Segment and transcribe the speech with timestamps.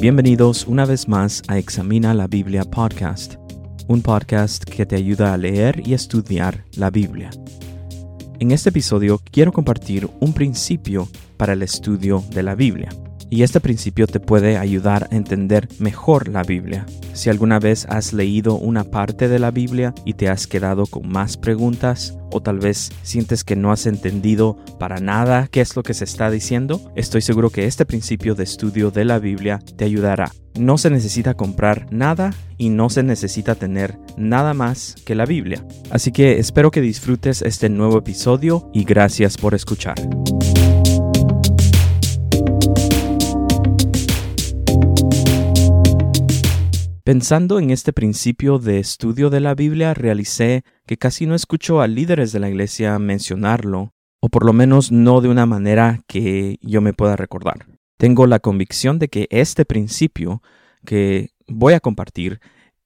[0.00, 3.34] Bienvenidos una vez más a Examina la Biblia Podcast,
[3.86, 7.28] un podcast que te ayuda a leer y estudiar la Biblia.
[8.38, 12.88] En este episodio quiero compartir un principio para el estudio de la Biblia
[13.30, 16.84] y este principio te puede ayudar a entender mejor la Biblia.
[17.12, 21.08] Si alguna vez has leído una parte de la Biblia y te has quedado con
[21.08, 25.82] más preguntas, o tal vez sientes que no has entendido para nada qué es lo
[25.82, 29.84] que se está diciendo, estoy seguro que este principio de estudio de la Biblia te
[29.84, 30.32] ayudará.
[30.58, 35.64] No se necesita comprar nada y no se necesita tener nada más que la Biblia.
[35.90, 39.94] Así que espero que disfrutes este nuevo episodio y gracias por escuchar.
[47.02, 51.86] Pensando en este principio de estudio de la Biblia, realicé que casi no escucho a
[51.86, 56.82] líderes de la iglesia mencionarlo, o por lo menos no de una manera que yo
[56.82, 57.66] me pueda recordar.
[57.96, 60.42] Tengo la convicción de que este principio
[60.84, 62.38] que voy a compartir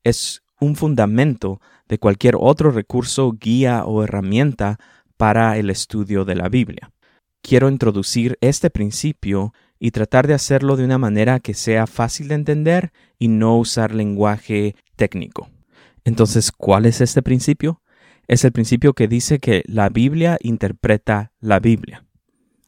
[0.05, 4.79] es un fundamento de cualquier otro recurso, guía o herramienta
[5.17, 6.93] para el estudio de la Biblia.
[7.43, 12.37] Quiero introducir este principio y tratar de hacerlo de una manera que sea fácil de
[12.37, 15.51] entender y no usar lenguaje técnico.
[16.05, 17.81] Entonces, ¿cuál es este principio?
[18.27, 22.05] Es el principio que dice que la Biblia interpreta la Biblia.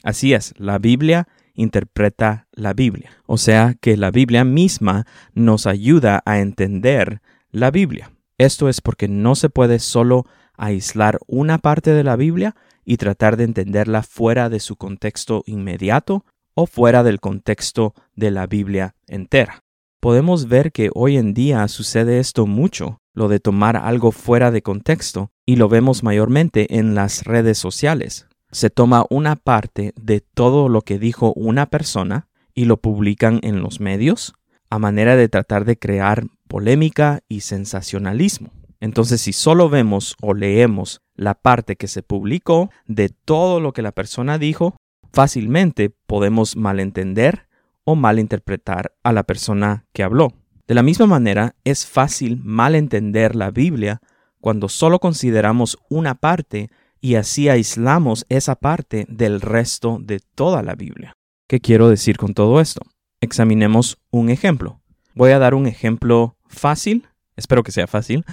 [0.03, 3.11] Así es, la Biblia interpreta la Biblia.
[3.27, 8.13] O sea que la Biblia misma nos ayuda a entender la Biblia.
[8.39, 13.37] Esto es porque no se puede solo aislar una parte de la Biblia y tratar
[13.37, 16.25] de entenderla fuera de su contexto inmediato
[16.57, 19.63] o fuera del contexto de la Biblia entera.
[20.01, 24.63] Podemos ver que hoy en día sucede esto mucho, lo de tomar algo fuera de
[24.63, 28.27] contexto, y lo vemos mayormente en las redes sociales.
[28.51, 33.61] Se toma una parte de todo lo que dijo una persona y lo publican en
[33.61, 34.35] los medios,
[34.71, 38.51] a manera de tratar de crear polémica y sensacionalismo.
[38.81, 43.83] Entonces, si solo vemos o leemos la parte que se publicó de todo lo que
[43.83, 44.77] la persona dijo,
[45.17, 47.49] fácilmente podemos malentender
[47.85, 50.35] o malinterpretar a la persona que habló.
[50.69, 54.03] De la misma manera, es fácil malentender la Biblia
[54.43, 56.69] cuando solo consideramos una parte
[57.01, 61.15] y así aislamos esa parte del resto de toda la Biblia.
[61.49, 62.83] ¿Qué quiero decir con todo esto?
[63.23, 64.83] Examinemos un ejemplo.
[65.15, 68.27] Voy a dar un ejemplo fácil, espero que sea fácil.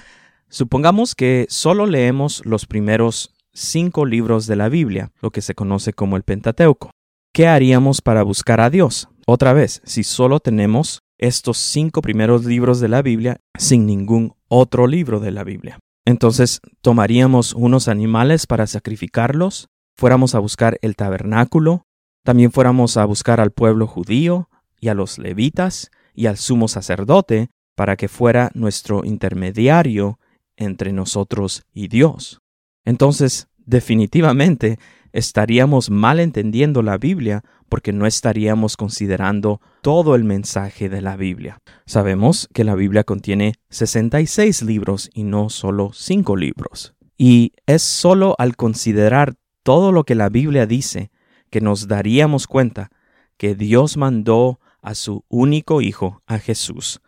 [0.50, 5.94] Supongamos que solo leemos los primeros cinco libros de la Biblia, lo que se conoce
[5.94, 6.91] como el Pentateuco.
[7.34, 9.09] ¿Qué haríamos para buscar a Dios?
[9.25, 14.88] Otra vez, si solo tenemos estos cinco primeros libros de la Biblia sin ningún otro
[14.88, 15.80] libro de la Biblia.
[16.06, 21.86] Entonces, tomaríamos unos animales para sacrificarlos, fuéramos a buscar el tabernáculo,
[22.24, 24.50] también fuéramos a buscar al pueblo judío
[24.80, 30.19] y a los levitas y al sumo sacerdote para que fuera nuestro intermediario
[30.58, 32.43] entre nosotros y Dios.
[32.85, 34.77] Entonces, definitivamente
[35.13, 41.59] estaríamos mal entendiendo la Biblia porque no estaríamos considerando todo el mensaje de la Biblia.
[41.85, 46.95] Sabemos que la Biblia contiene 66 libros y no solo 5 libros.
[47.17, 51.11] Y es solo al considerar todo lo que la Biblia dice
[51.50, 52.89] que nos daríamos cuenta
[53.38, 57.01] que Dios mandó a su único Hijo, a Jesús,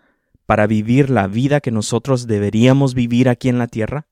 [0.46, 4.08] para vivir la vida que nosotros deberíamos vivir aquí en la tierra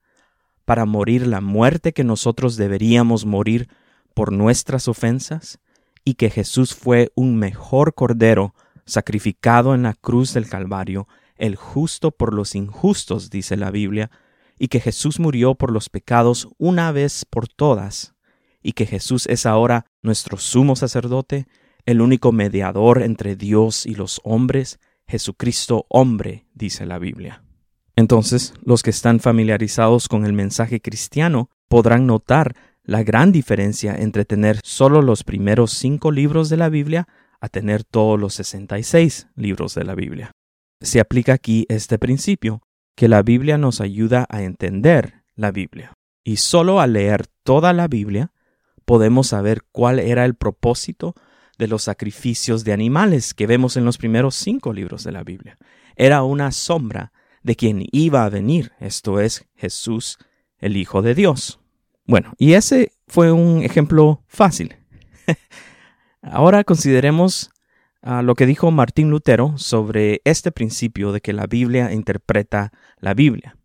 [0.66, 3.68] para morir la muerte que nosotros deberíamos morir
[4.14, 5.60] por nuestras ofensas,
[6.06, 8.54] y que Jesús fue un mejor cordero
[8.86, 11.08] sacrificado en la cruz del Calvario,
[11.38, 14.12] el justo por los injustos, dice la Biblia,
[14.60, 18.14] y que Jesús murió por los pecados una vez por todas,
[18.62, 21.48] y que Jesús es ahora nuestro sumo sacerdote,
[21.86, 27.44] el único mediador entre Dios y los hombres, Jesucristo hombre, dice la Biblia.
[27.96, 34.26] Entonces, los que están familiarizados con el mensaje cristiano podrán notar la gran diferencia entre
[34.26, 37.08] tener solo los primeros cinco libros de la Biblia
[37.40, 40.32] a tener todos los 66 libros de la Biblia.
[40.82, 42.62] Se aplica aquí este principio,
[42.96, 45.94] que la Biblia nos ayuda a entender la Biblia.
[46.24, 48.32] Y solo al leer toda la Biblia
[48.86, 51.16] podemos saber cuál era el propósito
[51.58, 55.58] de los sacrificios de animales que vemos en los primeros cinco libros de la Biblia.
[55.96, 57.12] Era una sombra
[57.44, 60.18] de quien iba a venir, esto es Jesús,
[60.58, 61.60] el Hijo de Dios.
[62.06, 64.76] Bueno, y ese fue un ejemplo fácil.
[66.22, 67.52] Ahora consideremos
[68.02, 73.14] ah, lo que dijo Martín Lutero sobre este principio de que la Biblia interpreta la
[73.14, 73.58] Biblia.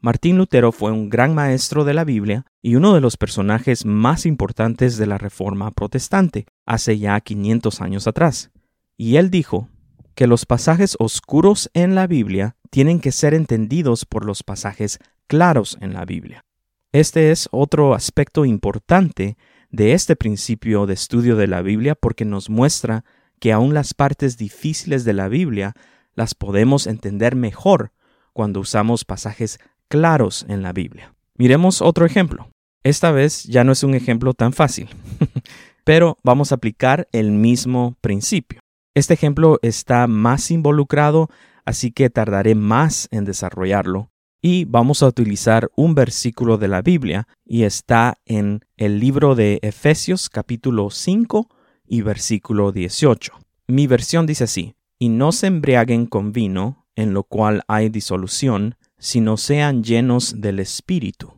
[0.00, 4.26] Martín Lutero fue un gran maestro de la Biblia y uno de los personajes más
[4.26, 8.50] importantes de la Reforma protestante hace ya 500 años atrás.
[8.96, 9.68] Y él dijo,
[10.14, 15.76] que los pasajes oscuros en la Biblia tienen que ser entendidos por los pasajes claros
[15.82, 16.42] en la Biblia.
[16.90, 19.36] Este es otro aspecto importante
[19.70, 23.04] de este principio de estudio de la Biblia porque nos muestra
[23.40, 25.74] que aún las partes difíciles de la Biblia
[26.14, 27.92] las podemos entender mejor
[28.32, 31.14] cuando usamos pasajes claros en la Biblia.
[31.36, 32.48] Miremos otro ejemplo.
[32.84, 34.88] Esta vez ya no es un ejemplo tan fácil,
[35.84, 38.60] pero vamos a aplicar el mismo principio.
[38.94, 41.28] Este ejemplo está más involucrado,
[41.64, 44.10] así que tardaré más en desarrollarlo,
[44.40, 49.60] y vamos a utilizar un versículo de la Biblia y está en el libro de
[49.62, 51.48] Efesios capítulo 5
[51.86, 53.32] y versículo 18.
[53.68, 58.76] Mi versión dice así, y no se embriaguen con vino, en lo cual hay disolución,
[58.98, 61.34] sino sean llenos del Espíritu.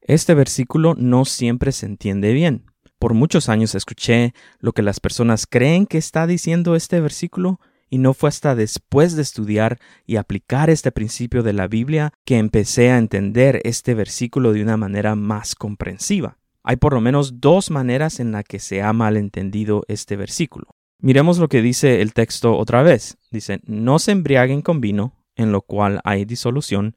[0.00, 2.64] Este versículo no siempre se entiende bien.
[2.98, 7.98] Por muchos años escuché lo que las personas creen que está diciendo este versículo y
[7.98, 12.90] no fue hasta después de estudiar y aplicar este principio de la Biblia que empecé
[12.90, 16.38] a entender este versículo de una manera más comprensiva.
[16.62, 20.66] Hay por lo menos dos maneras en las que se ha malentendido este versículo.
[21.00, 23.18] Miremos lo que dice el texto otra vez.
[23.30, 26.96] Dice, no se embriaguen con vino, en lo cual hay disolución,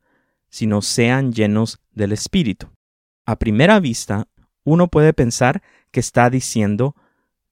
[0.49, 2.67] sino sean llenos del Espíritu.
[3.25, 4.27] A primera vista,
[4.63, 6.95] uno puede pensar que está diciendo,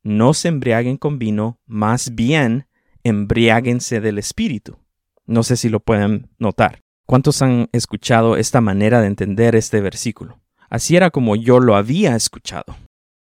[0.02, 2.66] no se embriaguen con vino, más bien
[3.08, 4.78] embriáguense del Espíritu.
[5.26, 6.82] No sé si lo pueden notar.
[7.06, 10.40] ¿Cuántos han escuchado esta manera de entender este versículo?
[10.70, 12.76] Así era como yo lo había escuchado.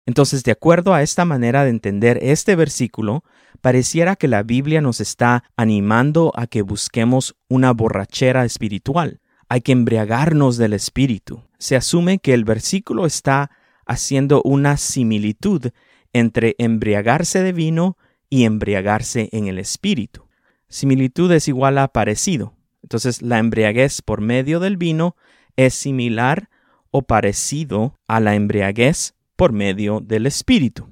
[0.06, 3.24] Entonces, de acuerdo a esta manera de entender este versículo,
[3.62, 9.20] pareciera que la Biblia nos está animando a que busquemos una borrachera espiritual.
[9.50, 11.44] Hay que embriagarnos del Espíritu.
[11.58, 13.52] Se asume que el versículo está
[13.86, 15.68] haciendo una similitud
[16.14, 17.98] entre embriagarse de vino
[18.36, 20.28] y embriagarse en el espíritu.
[20.68, 22.54] Similitud es igual a parecido.
[22.84, 25.16] Entonces la embriaguez por medio del vino
[25.56, 26.50] es similar
[26.92, 30.90] o parecido a la embriaguez por medio del espíritu.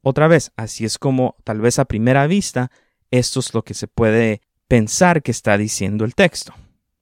[0.00, 2.70] Otra vez, así es como tal vez a primera vista
[3.10, 6.54] esto es lo que se puede pensar que está diciendo el texto.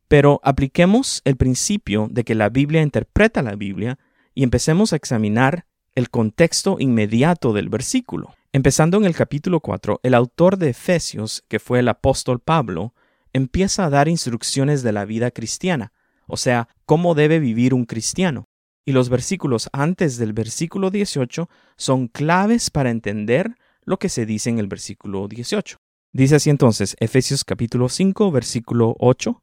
[0.09, 3.97] Pero apliquemos el principio de que la Biblia interpreta la Biblia
[4.35, 5.67] y empecemos a examinar
[5.99, 8.33] el contexto inmediato del versículo.
[8.53, 12.95] Empezando en el capítulo 4, el autor de Efesios, que fue el apóstol Pablo,
[13.33, 15.93] empieza a dar instrucciones de la vida cristiana,
[16.29, 18.45] o sea, cómo debe vivir un cristiano.
[18.85, 24.50] Y los versículos antes del versículo 18 son claves para entender lo que se dice
[24.50, 25.79] en el versículo 18.
[26.12, 29.43] Dice así entonces Efesios capítulo 5 versículo 8,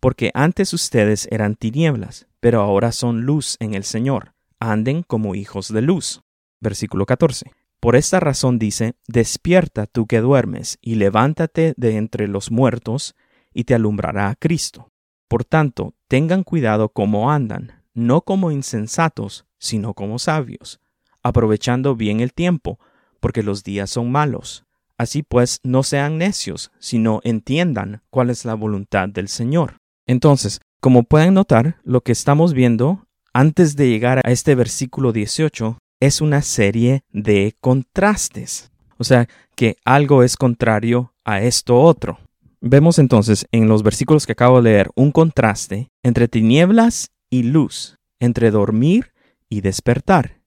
[0.00, 4.31] porque antes ustedes eran tinieblas, pero ahora son luz en el Señor,
[4.70, 6.22] anden como hijos de luz.
[6.60, 7.50] Versículo 14.
[7.80, 13.16] Por esta razón dice, despierta tú que duermes, y levántate de entre los muertos,
[13.52, 14.88] y te alumbrará a Cristo.
[15.26, 20.78] Por tanto, tengan cuidado cómo andan, no como insensatos, sino como sabios,
[21.22, 22.78] aprovechando bien el tiempo,
[23.18, 24.64] porque los días son malos.
[24.96, 29.78] Así pues, no sean necios, sino entiendan cuál es la voluntad del Señor.
[30.06, 35.78] Entonces, como pueden notar, lo que estamos viendo antes de llegar a este versículo 18
[36.00, 38.70] es una serie de contrastes.
[38.98, 42.18] O sea, que algo es contrario a esto otro.
[42.60, 47.96] Vemos entonces en los versículos que acabo de leer un contraste entre tinieblas y luz,
[48.20, 49.12] entre dormir
[49.48, 50.40] y despertar,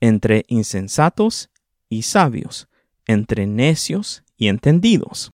[0.00, 1.50] entre insensatos
[1.88, 2.68] y sabios,
[3.06, 5.30] entre necios y entendidos.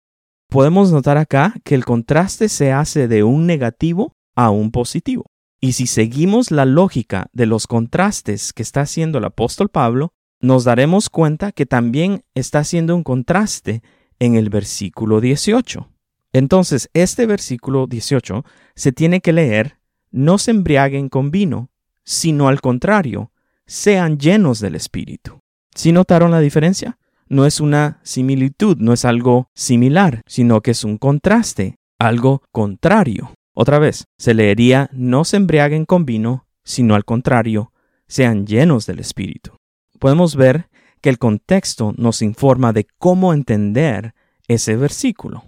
[0.48, 5.26] Podemos notar acá que el contraste se hace de un negativo a un positivo.
[5.64, 10.66] Y si seguimos la lógica de los contrastes que está haciendo el apóstol Pablo, nos
[10.66, 13.82] daremos cuenta que también está haciendo un contraste
[14.20, 15.90] en el versículo 18.
[16.34, 18.44] Entonces, este versículo 18
[18.76, 19.78] se tiene que leer,
[20.12, 21.70] no se embriaguen con vino,
[22.04, 23.32] sino al contrario,
[23.66, 25.40] sean llenos del Espíritu.
[25.74, 26.98] ¿Sí notaron la diferencia?
[27.30, 33.34] No es una similitud, no es algo similar, sino que es un contraste, algo contrario.
[33.54, 37.72] Otra vez, se leería no se embriaguen con vino, sino al contrario,
[38.08, 39.58] sean llenos del Espíritu.
[40.00, 40.70] Podemos ver
[41.02, 44.14] que el contexto nos informa de cómo entender
[44.48, 45.44] ese versículo.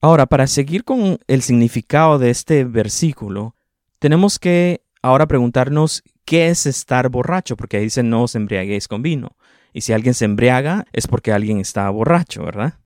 [0.00, 3.56] Ahora, para seguir con el significado de este versículo,
[3.98, 9.02] tenemos que ahora preguntarnos qué es estar borracho, porque ahí dice no os embriaguéis con
[9.02, 9.36] vino.
[9.72, 12.78] Y si alguien se embriaga es porque alguien está borracho, ¿verdad?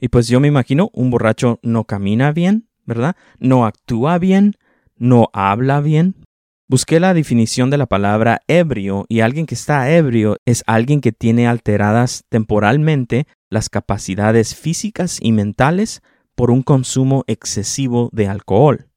[0.00, 3.16] Y pues yo me imagino un borracho no camina bien, ¿verdad?
[3.38, 4.54] No actúa bien,
[4.96, 6.14] no habla bien.
[6.68, 11.12] Busqué la definición de la palabra ebrio y alguien que está ebrio es alguien que
[11.12, 16.00] tiene alteradas temporalmente las capacidades físicas y mentales
[16.34, 18.88] por un consumo excesivo de alcohol.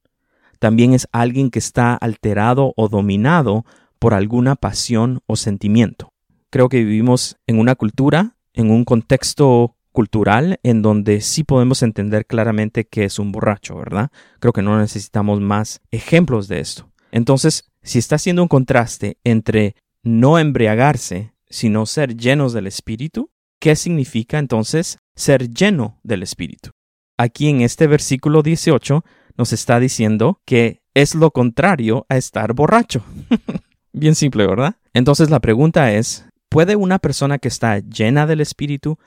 [0.58, 3.66] También es alguien que está alterado o dominado
[3.98, 6.08] por alguna pasión o sentimiento.
[6.50, 12.26] Creo que vivimos en una cultura, en un contexto cultural en donde sí podemos entender
[12.26, 14.10] claramente que es un borracho, ¿verdad?
[14.40, 16.90] Creo que no necesitamos más ejemplos de esto.
[17.12, 23.74] Entonces, si está haciendo un contraste entre no embriagarse, sino ser llenos del Espíritu, ¿qué
[23.74, 26.72] significa entonces ser lleno del Espíritu?
[27.16, 29.02] Aquí en este versículo 18
[29.38, 33.02] nos está diciendo que es lo contrario a estar borracho.
[33.94, 34.76] Bien simple, ¿verdad?
[34.92, 38.98] Entonces la pregunta es, ¿puede una persona que está llena del Espíritu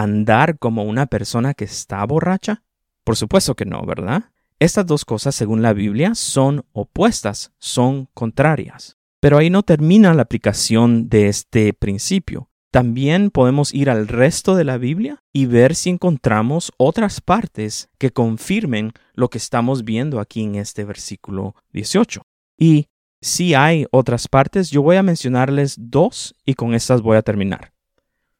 [0.00, 2.62] andar como una persona que está borracha?
[3.04, 4.24] Por supuesto que no, ¿verdad?
[4.58, 8.96] Estas dos cosas, según la Biblia, son opuestas, son contrarias.
[9.20, 12.50] Pero ahí no termina la aplicación de este principio.
[12.70, 18.10] También podemos ir al resto de la Biblia y ver si encontramos otras partes que
[18.10, 22.22] confirmen lo que estamos viendo aquí en este versículo 18.
[22.58, 22.88] Y
[23.20, 27.75] si hay otras partes, yo voy a mencionarles dos y con estas voy a terminar.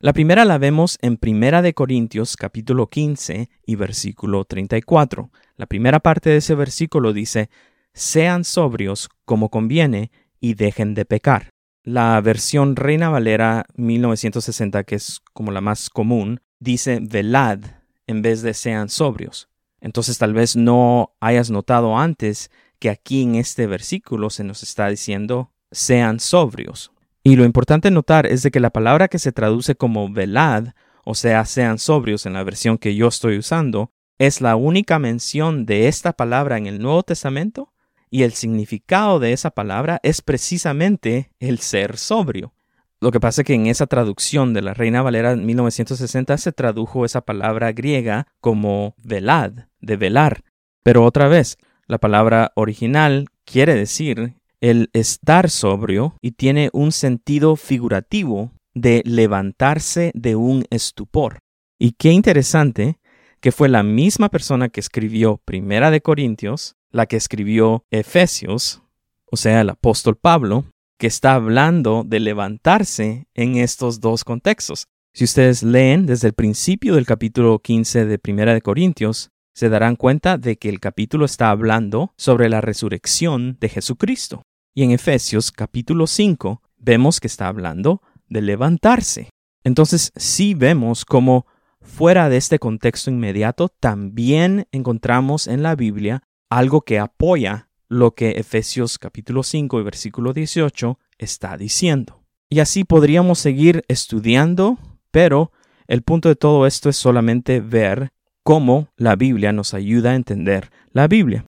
[0.07, 5.33] La primera la vemos en Primera de Corintios capítulo 15 y versículo 34.
[5.57, 7.51] La primera parte de ese versículo dice,
[7.93, 11.51] sean sobrios como conviene y dejen de pecar.
[11.83, 17.59] La versión Reina Valera 1960, que es como la más común, dice velad
[18.07, 19.49] en vez de sean sobrios.
[19.81, 24.87] Entonces tal vez no hayas notado antes que aquí en este versículo se nos está
[24.87, 26.93] diciendo sean sobrios.
[27.26, 30.68] Y lo importante notar es de que la palabra que se traduce como velad,
[31.04, 35.66] o sea, sean sobrios en la versión que yo estoy usando, es la única mención
[35.66, 37.73] de esta palabra en el Nuevo Testamento
[38.11, 42.54] y el significado de esa palabra es precisamente el ser sobrio.
[43.00, 47.04] Lo que pasa es que en esa traducción de la Reina Valera 1960 se tradujo
[47.04, 50.45] esa palabra griega como velad, de velar.
[50.85, 57.57] Pero otra vez, la palabra original quiere decir el estar sobrio y tiene un sentido
[57.57, 61.39] figurativo de levantarse de un estupor.
[61.79, 62.99] Y qué interesante
[63.41, 68.83] que fue la misma persona que escribió Primera de Corintios la que escribió Efesios,
[69.31, 70.65] o sea, el apóstol Pablo,
[70.99, 74.87] que está hablando de levantarse en estos dos contextos.
[75.13, 79.97] Si ustedes leen desde el principio del capítulo 15 de Primera de Corintios, se darán
[79.97, 84.43] cuenta de que el capítulo está hablando sobre la resurrección de Jesucristo.
[84.75, 89.31] Y en Efesios capítulo 5 vemos que está hablando de levantarse.
[89.65, 91.47] Entonces sí vemos cómo
[91.81, 98.33] fuera de este contexto inmediato también encontramos en la Biblia algo que apoya lo que
[98.33, 102.23] Efesios capítulo 5 y versículo 18 está diciendo.
[102.51, 104.77] Y así podríamos seguir estudiando,
[105.11, 105.51] pero
[105.87, 108.13] el punto de todo esto es solamente ver
[108.47, 111.47] cómo la Biblia nos ayuda a entender la Biblia.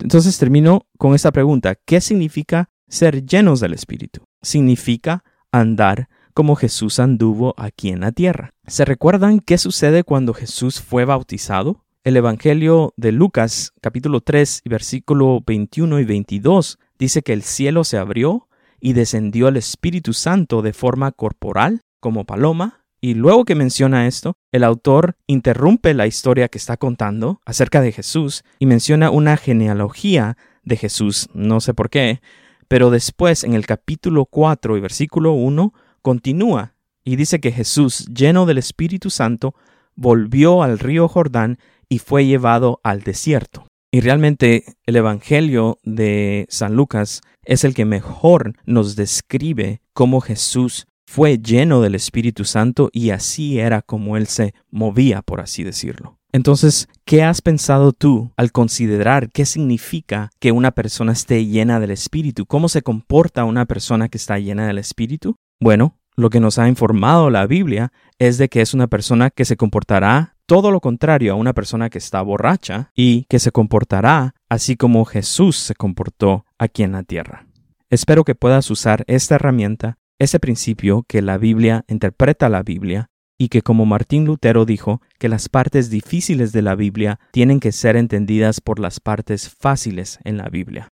[0.00, 1.76] Entonces termino con esta pregunta.
[1.76, 4.24] ¿Qué significa ser llenos del Espíritu?
[4.42, 5.22] Significa
[5.52, 8.50] andar como Jesús anduvo aquí en la tierra.
[8.66, 11.84] ¿Se recuerdan qué sucede cuando Jesús fue bautizado?
[12.02, 17.96] El Evangelio de Lucas capítulo 3 versículo 21 y 22 dice que el cielo se
[17.96, 18.48] abrió
[18.80, 22.83] y descendió el Espíritu Santo de forma corporal como paloma.
[23.04, 27.92] Y luego que menciona esto, el autor interrumpe la historia que está contando acerca de
[27.92, 32.22] Jesús y menciona una genealogía de Jesús, no sé por qué,
[32.66, 38.46] pero después en el capítulo 4 y versículo 1 continúa y dice que Jesús, lleno
[38.46, 39.54] del Espíritu Santo,
[39.94, 41.58] volvió al río Jordán
[41.90, 43.66] y fue llevado al desierto.
[43.90, 50.86] Y realmente el Evangelio de San Lucas es el que mejor nos describe cómo Jesús
[51.14, 56.18] fue lleno del Espíritu Santo y así era como él se movía, por así decirlo.
[56.32, 61.92] Entonces, ¿qué has pensado tú al considerar qué significa que una persona esté llena del
[61.92, 62.46] Espíritu?
[62.46, 65.36] ¿Cómo se comporta una persona que está llena del Espíritu?
[65.60, 69.44] Bueno, lo que nos ha informado la Biblia es de que es una persona que
[69.44, 74.34] se comportará todo lo contrario a una persona que está borracha y que se comportará
[74.48, 77.46] así como Jesús se comportó aquí en la tierra.
[77.88, 83.48] Espero que puedas usar esta herramienta, ese principio que la Biblia interpreta la Biblia y
[83.48, 87.96] que como Martín Lutero dijo, que las partes difíciles de la Biblia tienen que ser
[87.96, 90.88] entendidas por las partes fáciles en la Biblia.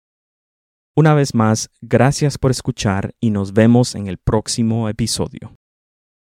[0.96, 5.56] Una vez más, gracias por escuchar y nos vemos en el próximo episodio.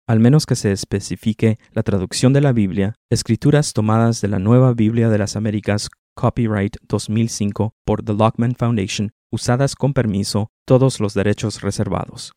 [0.08, 4.72] Al menos que se especifique la traducción de la Biblia, escrituras tomadas de la Nueva
[4.72, 11.12] Biblia de las Américas Copyright 2005 por The Lockman Foundation, usadas con permiso, todos los
[11.14, 12.32] derechos reservados.